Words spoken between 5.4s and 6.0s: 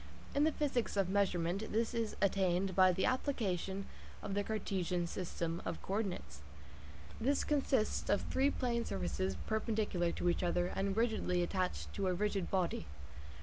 of co